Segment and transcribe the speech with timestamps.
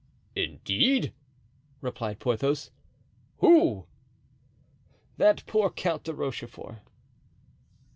[0.35, 1.13] "Indeed!"
[1.79, 2.71] replied Porthos,
[3.37, 3.85] "who?"
[5.17, 6.79] "That poor Count de Rochefort."